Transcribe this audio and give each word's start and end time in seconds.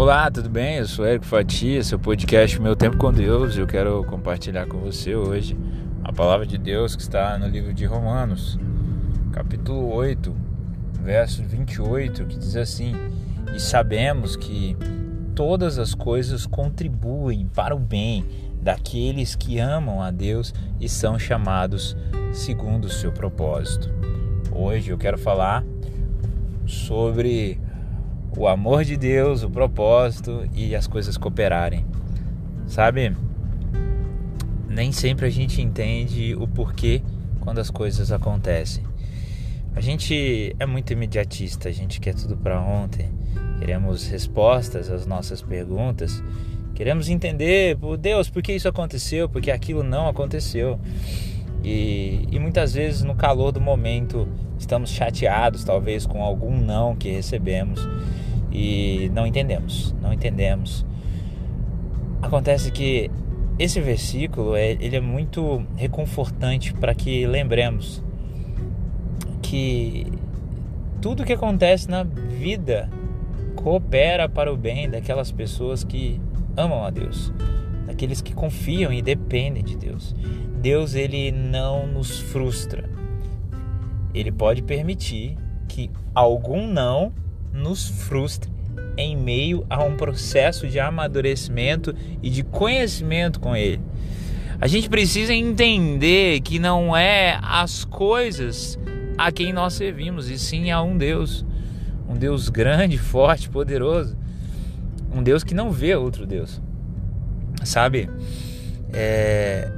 Olá, 0.00 0.30
tudo 0.30 0.48
bem? 0.48 0.78
Eu 0.78 0.86
sou 0.86 1.04
Érico 1.04 1.26
Fatia, 1.26 1.84
seu 1.84 1.98
podcast 1.98 2.58
Meu 2.58 2.74
Tempo 2.74 2.96
com 2.96 3.12
Deus. 3.12 3.58
Eu 3.58 3.66
quero 3.66 4.02
compartilhar 4.04 4.64
com 4.64 4.78
você 4.78 5.14
hoje 5.14 5.54
a 6.02 6.10
palavra 6.10 6.46
de 6.46 6.56
Deus 6.56 6.96
que 6.96 7.02
está 7.02 7.36
no 7.36 7.46
livro 7.46 7.74
de 7.74 7.84
Romanos, 7.84 8.58
capítulo 9.30 9.92
8, 9.92 10.34
verso 11.02 11.42
28, 11.42 12.24
que 12.24 12.38
diz 12.38 12.56
assim: 12.56 12.94
E 13.54 13.60
sabemos 13.60 14.36
que 14.36 14.74
todas 15.34 15.78
as 15.78 15.94
coisas 15.94 16.46
contribuem 16.46 17.46
para 17.54 17.76
o 17.76 17.78
bem 17.78 18.24
daqueles 18.58 19.36
que 19.36 19.58
amam 19.58 20.00
a 20.00 20.10
Deus 20.10 20.54
e 20.80 20.88
são 20.88 21.18
chamados 21.18 21.94
segundo 22.32 22.86
o 22.86 22.90
seu 22.90 23.12
propósito. 23.12 23.90
Hoje 24.50 24.92
eu 24.92 24.96
quero 24.96 25.18
falar 25.18 25.62
sobre 26.64 27.60
o 28.36 28.46
amor 28.46 28.84
de 28.84 28.96
Deus, 28.96 29.42
o 29.42 29.50
propósito 29.50 30.48
e 30.54 30.74
as 30.74 30.86
coisas 30.86 31.16
cooperarem. 31.16 31.84
Sabe? 32.66 33.14
Nem 34.68 34.92
sempre 34.92 35.26
a 35.26 35.30
gente 35.30 35.60
entende 35.60 36.34
o 36.36 36.46
porquê 36.46 37.02
quando 37.40 37.58
as 37.58 37.70
coisas 37.70 38.12
acontecem. 38.12 38.84
A 39.74 39.80
gente 39.80 40.54
é 40.58 40.66
muito 40.66 40.92
imediatista, 40.92 41.68
a 41.68 41.72
gente 41.72 42.00
quer 42.00 42.14
tudo 42.14 42.36
para 42.36 42.60
ontem. 42.60 43.08
Queremos 43.58 44.06
respostas 44.08 44.90
às 44.90 45.06
nossas 45.06 45.42
perguntas. 45.42 46.22
Queremos 46.74 47.08
entender, 47.08 47.76
por 47.76 47.96
Deus, 47.96 48.30
por 48.30 48.42
que 48.42 48.52
isso 48.52 48.68
aconteceu, 48.68 49.28
por 49.28 49.40
que 49.40 49.50
aquilo 49.50 49.82
não 49.82 50.08
aconteceu. 50.08 50.78
E, 51.62 52.26
e 52.30 52.38
muitas 52.38 52.72
vezes 52.72 53.02
no 53.02 53.14
calor 53.14 53.52
do 53.52 53.60
momento 53.60 54.26
estamos 54.58 54.90
chateados, 54.90 55.62
talvez 55.62 56.06
com 56.06 56.22
algum 56.22 56.58
não 56.58 56.96
que 56.96 57.10
recebemos 57.10 57.86
e 58.52 59.10
não 59.14 59.26
entendemos, 59.26 59.94
não 60.00 60.12
entendemos. 60.12 60.84
Acontece 62.22 62.70
que 62.70 63.10
esse 63.58 63.80
versículo 63.80 64.56
é, 64.56 64.72
ele 64.72 64.96
é 64.96 65.00
muito 65.00 65.64
reconfortante 65.76 66.72
para 66.74 66.94
que 66.94 67.26
lembremos 67.26 68.02
que 69.42 70.06
tudo 71.00 71.24
que 71.24 71.32
acontece 71.32 71.88
na 71.88 72.02
vida 72.02 72.88
coopera 73.56 74.28
para 74.28 74.52
o 74.52 74.56
bem 74.56 74.88
daquelas 74.88 75.30
pessoas 75.30 75.84
que 75.84 76.20
amam 76.56 76.84
a 76.84 76.90
Deus, 76.90 77.32
daqueles 77.86 78.20
que 78.20 78.34
confiam 78.34 78.92
e 78.92 79.02
dependem 79.02 79.62
de 79.62 79.76
Deus. 79.76 80.14
Deus 80.60 80.94
ele 80.94 81.30
não 81.30 81.86
nos 81.86 82.18
frustra. 82.18 82.88
Ele 84.12 84.32
pode 84.32 84.62
permitir 84.62 85.36
que 85.68 85.90
algum 86.14 86.66
não 86.66 87.12
nos 87.52 87.88
frustre 87.88 88.50
em 88.96 89.16
meio 89.16 89.64
a 89.68 89.82
um 89.82 89.96
processo 89.96 90.66
de 90.66 90.78
amadurecimento 90.78 91.94
e 92.22 92.30
de 92.30 92.42
conhecimento 92.42 93.40
com 93.40 93.56
Ele. 93.56 93.80
A 94.60 94.66
gente 94.66 94.90
precisa 94.90 95.32
entender 95.32 96.40
que 96.40 96.58
não 96.58 96.94
é 96.94 97.38
as 97.42 97.84
coisas 97.84 98.78
a 99.16 99.32
quem 99.32 99.52
nós 99.52 99.74
servimos, 99.74 100.28
e 100.28 100.38
sim 100.38 100.70
a 100.70 100.82
um 100.82 100.96
Deus, 100.96 101.44
um 102.08 102.14
Deus 102.14 102.48
grande, 102.48 102.96
forte, 102.98 103.48
poderoso, 103.48 104.16
um 105.14 105.22
Deus 105.22 105.42
que 105.42 105.54
não 105.54 105.70
vê 105.70 105.94
outro 105.94 106.26
Deus, 106.26 106.60
sabe? 107.64 108.08
É... 108.92 109.70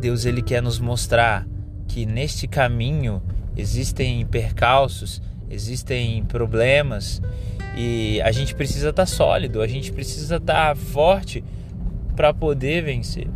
Deus 0.00 0.24
ele 0.24 0.42
quer 0.42 0.62
nos 0.62 0.78
mostrar 0.78 1.46
que 1.88 2.06
neste 2.06 2.46
caminho 2.46 3.22
existem 3.56 4.24
percalços, 4.26 5.20
existem 5.50 6.24
problemas 6.24 7.22
e 7.76 8.20
a 8.22 8.32
gente 8.32 8.54
precisa 8.54 8.90
estar 8.90 9.02
tá 9.02 9.06
sólido, 9.06 9.62
a 9.62 9.66
gente 9.66 9.92
precisa 9.92 10.36
estar 10.36 10.74
tá 10.74 10.74
forte 10.74 11.44
para 12.14 12.32
poder 12.32 12.82
vencer. 12.82 13.28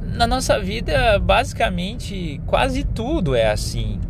Na 0.00 0.26
nossa 0.26 0.58
vida, 0.58 1.18
basicamente, 1.18 2.40
quase 2.46 2.82
tudo 2.82 3.34
é 3.34 3.50
assim. 3.50 4.00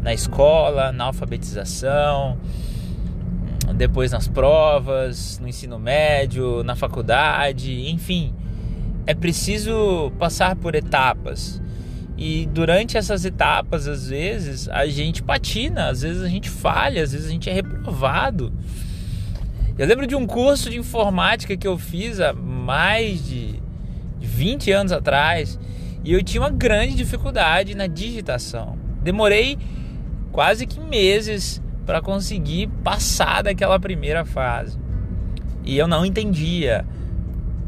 Na 0.00 0.12
escola, 0.12 0.90
na 0.90 1.04
alfabetização, 1.04 2.36
depois 3.72 4.10
nas 4.10 4.26
provas, 4.26 5.38
no 5.38 5.46
ensino 5.46 5.78
médio, 5.78 6.64
na 6.64 6.74
faculdade, 6.74 7.88
enfim. 7.90 8.34
É 9.06 9.14
preciso 9.14 10.12
passar 10.18 10.56
por 10.56 10.74
etapas. 10.74 11.61
E 12.16 12.46
durante 12.46 12.96
essas 12.96 13.24
etapas, 13.24 13.88
às 13.88 14.08
vezes, 14.08 14.68
a 14.68 14.86
gente 14.86 15.22
patina, 15.22 15.88
às 15.88 16.02
vezes 16.02 16.22
a 16.22 16.28
gente 16.28 16.48
falha, 16.48 17.02
às 17.02 17.12
vezes 17.12 17.26
a 17.26 17.30
gente 17.30 17.48
é 17.48 17.52
reprovado. 17.52 18.52
Eu 19.78 19.86
lembro 19.86 20.06
de 20.06 20.14
um 20.14 20.26
curso 20.26 20.68
de 20.68 20.78
informática 20.78 21.56
que 21.56 21.66
eu 21.66 21.78
fiz 21.78 22.20
há 22.20 22.32
mais 22.32 23.26
de 23.26 23.60
20 24.20 24.70
anos 24.70 24.92
atrás 24.92 25.58
e 26.04 26.12
eu 26.12 26.22
tinha 26.22 26.42
uma 26.42 26.50
grande 26.50 26.94
dificuldade 26.94 27.74
na 27.74 27.86
digitação. 27.86 28.76
Demorei 29.02 29.58
quase 30.30 30.66
que 30.66 30.78
meses 30.78 31.62
para 31.86 32.00
conseguir 32.00 32.68
passar 32.84 33.42
daquela 33.42 33.80
primeira 33.80 34.24
fase. 34.24 34.78
E 35.64 35.76
eu 35.78 35.88
não 35.88 36.04
entendia 36.04 36.84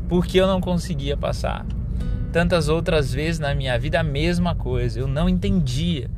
por 0.08 0.26
que 0.26 0.36
eu 0.36 0.46
não 0.46 0.60
conseguia 0.60 1.16
passar 1.16 1.64
tantas 2.34 2.68
outras 2.68 3.14
vezes 3.14 3.38
na 3.38 3.54
minha 3.54 3.78
vida 3.78 4.00
a 4.00 4.02
mesma 4.02 4.56
coisa. 4.56 4.98
Eu 4.98 5.06
não 5.06 5.28
entendia. 5.28 6.10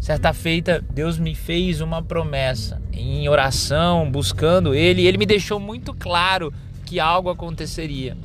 Certa 0.00 0.32
feita, 0.32 0.82
Deus 0.94 1.18
me 1.18 1.34
fez 1.34 1.82
uma 1.82 2.00
promessa 2.00 2.80
em 2.90 3.28
oração, 3.28 4.10
buscando 4.10 4.74
Ele, 4.74 5.02
e 5.02 5.06
Ele 5.06 5.18
me 5.18 5.26
deixou 5.26 5.60
muito 5.60 5.92
claro 5.92 6.50
que 6.86 6.98
algo 6.98 7.28
aconteceria. 7.28 8.16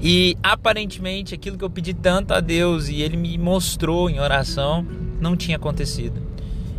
E 0.00 0.38
aparentemente 0.42 1.34
aquilo 1.34 1.58
que 1.58 1.64
eu 1.64 1.68
pedi 1.68 1.92
tanto 1.92 2.32
a 2.32 2.40
Deus 2.40 2.88
e 2.88 3.02
Ele 3.02 3.18
me 3.18 3.36
mostrou 3.36 4.08
em 4.08 4.20
oração 4.20 4.82
não 5.20 5.36
tinha 5.36 5.58
acontecido. 5.58 6.22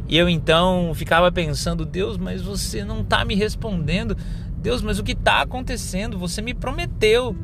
E 0.10 0.18
eu 0.18 0.28
então 0.28 0.94
ficava 0.96 1.32
pensando: 1.32 1.86
Deus, 1.86 2.18
mas 2.18 2.42
você 2.42 2.84
não 2.84 3.02
está 3.02 3.24
me 3.24 3.36
respondendo. 3.36 4.18
Deus, 4.58 4.82
mas 4.82 4.98
o 4.98 5.04
que 5.04 5.12
está 5.12 5.42
acontecendo? 5.42 6.18
Você 6.18 6.42
me 6.42 6.56
prometeu. 6.56 7.36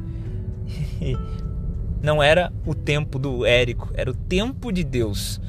não 2.01 2.21
era 2.21 2.51
o 2.65 2.73
tempo 2.73 3.17
do 3.17 3.45
Érico, 3.45 3.89
era 3.93 4.09
o 4.09 4.13
tempo 4.13 4.71
de 4.71 4.83
Deus. 4.83 5.39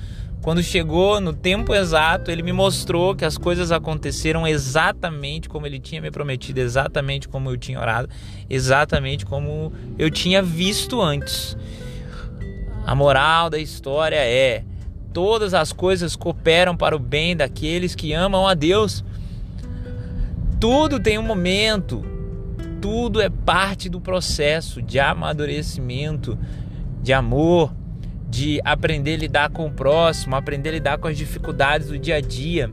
Quando 0.41 0.63
chegou 0.63 1.21
no 1.21 1.33
tempo 1.33 1.75
exato, 1.75 2.31
ele 2.31 2.43
me 2.43 2.53
mostrou 2.53 3.15
que 3.15 3.25
as 3.25 3.37
coisas 3.37 3.73
aconteceram 3.73 4.47
exatamente 4.47 5.49
como 5.49 5.67
ele 5.67 5.81
tinha 5.81 6.01
me 6.01 6.11
prometido, 6.11 6.61
exatamente 6.61 7.29
como 7.29 7.51
eu 7.51 7.57
tinha 7.57 7.79
orado, 7.79 8.09
exatamente 8.49 9.27
como 9.27 9.73
eu 9.99 10.11
tinha 10.11 10.41
visto 10.41 11.03
antes. 11.03 11.57
A 12.87 12.95
moral 12.95 13.51
da 13.51 13.59
história 13.59 14.17
é: 14.17 14.65
todas 15.13 15.53
as 15.55 15.73
coisas 15.73 16.15
cooperam 16.15 16.77
para 16.77 16.95
o 16.95 16.99
bem 16.99 17.37
daqueles 17.37 17.95
que 17.95 18.13
amam 18.13 18.47
a 18.47 18.55
Deus. 18.55 19.05
Tudo 20.61 20.99
tem 20.99 21.19
um 21.19 21.23
momento, 21.23 22.05
tudo 22.81 23.21
é 23.21 23.29
parte 23.29 23.89
do 23.89 24.01
processo 24.01 24.81
de 24.81 24.99
amadurecimento, 24.99 26.39
de 27.03 27.13
amor, 27.13 27.75
de 28.29 28.61
aprender 28.65 29.15
a 29.15 29.19
lidar 29.19 29.51
com 29.51 29.67
o 29.67 29.71
próximo, 29.71 30.37
aprender 30.37 30.71
a 30.71 30.73
lidar 30.73 30.99
com 30.99 31.09
as 31.09 31.17
dificuldades 31.17 31.89
do 31.89 31.99
dia 31.99 32.17
a 32.17 32.21
dia. 32.21 32.71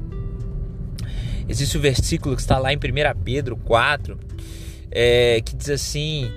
Existe 1.47 1.77
o 1.77 1.79
um 1.79 1.81
versículo 1.81 2.35
que 2.35 2.41
está 2.41 2.57
lá 2.57 2.73
em 2.73 2.77
1 2.77 2.79
Pedro 3.23 3.55
4, 3.55 4.19
é, 4.91 5.41
que 5.41 5.55
diz 5.55 5.69
assim: 5.69 6.31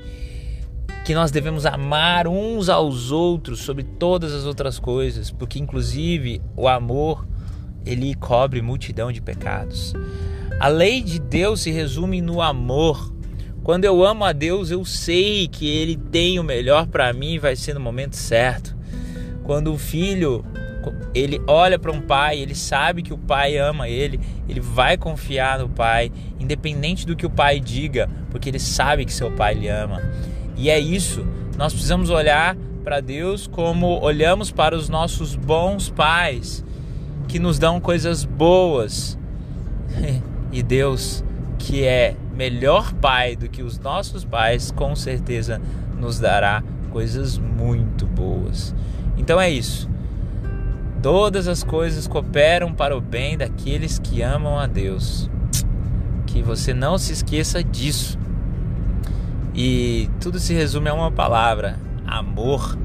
que 1.09 1.15
nós 1.15 1.31
devemos 1.31 1.65
amar 1.65 2.29
uns 2.29 2.69
aos 2.69 3.11
outros 3.11 3.61
sobre 3.61 3.83
todas 3.83 4.35
as 4.35 4.45
outras 4.45 4.79
coisas, 4.79 5.31
porque 5.31 5.59
inclusive 5.59 6.43
o 6.55 6.69
amor 6.69 7.26
ele 7.87 8.15
cobre 8.15 8.61
multidão 8.61 9.11
de 9.11 9.23
pecados. 9.23 9.94
A 10.61 10.69
lei 10.69 11.03
de 11.03 11.19
Deus 11.19 11.62
se 11.62 11.70
resume 11.70 12.20
no 12.20 12.43
amor. 12.43 13.11
Quando 13.62 13.84
eu 13.84 14.05
amo 14.05 14.25
a 14.25 14.32
Deus, 14.32 14.70
eu 14.70 14.84
sei 14.84 15.46
que 15.49 15.69
Ele 15.69 15.96
tem 15.96 16.38
o 16.38 16.44
melhor 16.44 16.87
para 16.87 17.12
mim 17.12 17.34
e 17.34 17.38
vai 17.38 17.55
ser 17.55 17.75
no 17.75 17.81
momento 17.81 18.16
certo. 18.16 18.76
Quando 19.44 19.72
o 19.72 19.78
filho 19.78 20.44
ele 21.14 21.40
olha 21.46 21.78
para 21.78 21.93
um 21.93 22.00
pai, 22.00 22.38
ele 22.38 22.55
sabe 22.55 23.02
que 23.02 23.12
o 23.12 23.19
pai 23.19 23.56
ama 23.56 23.88
ele, 23.88 24.20
ele 24.49 24.60
vai 24.60 24.96
confiar 24.96 25.58
no 25.58 25.69
pai, 25.69 26.12
independente 26.38 27.06
do 27.06 27.16
que 27.16 27.26
o 27.26 27.31
pai 27.31 27.60
diga, 27.60 28.08
porque 28.31 28.49
ele 28.49 28.58
sabe 28.58 29.05
que 29.05 29.12
seu 29.12 29.31
pai 29.31 29.55
lhe 29.55 29.69
ama. 29.69 30.02
E 30.56 30.70
é 30.70 30.78
isso. 30.78 31.26
Nós 31.56 31.72
precisamos 31.72 32.10
olhar 32.10 32.56
para 32.84 33.00
Deus 33.00 33.46
como 33.46 34.00
olhamos 34.00 34.50
para 34.50 34.76
os 34.76 34.88
nossos 34.88 35.34
bons 35.34 35.90
pais, 35.90 36.64
que 37.26 37.38
nos 37.38 37.58
dão 37.58 37.81
coisas 37.81 38.25
boas. 38.25 39.19
e 40.52 40.62
Deus, 40.62 41.25
que 41.58 41.84
é 41.84 42.16
melhor 42.38 42.93
pai 42.94 43.35
do 43.35 43.49
que 43.49 43.64
os 43.64 43.81
nossos 43.81 44.25
pais, 44.25 44.70
com 44.70 44.94
certeza 44.94 45.61
nos 45.99 46.20
dará 46.20 46.62
coisas 46.93 47.37
muito 47.37 48.06
boas. 48.06 48.73
Então 49.17 49.40
é 49.40 49.50
isso. 49.50 49.90
Todas 51.02 51.49
as 51.49 51.64
coisas 51.64 52.06
cooperam 52.06 52.73
para 52.73 52.96
o 52.96 53.00
bem 53.00 53.37
daqueles 53.37 53.99
que 53.99 54.23
amam 54.23 54.56
a 54.56 54.69
Deus. 54.69 55.29
que 56.26 56.43
você 56.43 56.73
não 56.73 56.96
se 56.96 57.12
esqueça 57.12 57.64
disso. 57.64 58.17
E 59.52 60.08
tudo 60.20 60.38
se 60.38 60.55
resume 60.55 60.88
a 60.88 60.94
uma 60.94 61.11
palavra: 61.11 61.76
amor. 62.06 62.79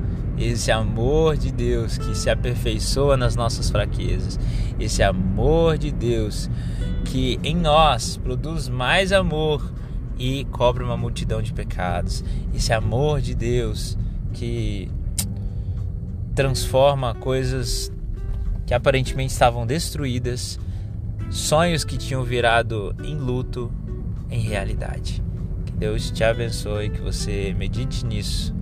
Esse 0.44 0.72
amor 0.72 1.38
de 1.38 1.51
Deus 1.51 1.98
que 1.98 2.16
se 2.16 2.30
aperfeiçoa 2.30 3.16
nas 3.16 3.36
nossas 3.36 3.69
fraquezas. 3.69 4.40
Esse 4.80 5.01
amor 5.01 5.78
de 5.78 5.92
Deus 5.92 6.50
que 7.06 7.40
em 7.44 7.56
nós 7.56 8.18
produz 8.18 8.68
mais 8.68 9.12
amor 9.12 9.72
e 10.18 10.45
cobre 10.45 10.84
uma 10.84 10.98
multidão 10.98 11.42
de 11.42 11.54
pecados. 11.54 12.24
Esse 12.54 12.74
amor 12.74 13.22
de 13.22 13.34
Deus 13.34 13.98
que 14.34 14.90
transforma 16.36 17.13
coisas 17.16 17.92
que 18.66 18.74
aparentemente 18.74 19.31
estavam 19.31 19.66
destruídas, 19.66 20.60
sonhos 21.30 21.84
que 21.84 21.98
tinham 21.98 22.24
virado 22.24 22.95
em 23.04 23.16
luto, 23.16 23.72
em 24.30 24.42
realidade. 24.42 25.24
Que 25.66 25.72
Deus 25.74 26.12
te 26.12 26.24
abençoe, 26.24 26.90
que 26.90 27.01
você 27.01 27.54
medite 27.57 28.06
nisso. 28.06 28.54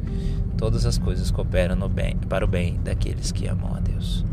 Todas 0.61 0.85
as 0.85 0.99
coisas 0.99 1.31
cooperam 1.31 1.75
no 1.75 1.89
bem, 1.89 2.17
para 2.29 2.45
o 2.45 2.47
bem 2.47 2.79
daqueles 2.83 3.31
que 3.31 3.47
amam 3.47 3.73
a 3.73 3.79
Deus. 3.79 4.23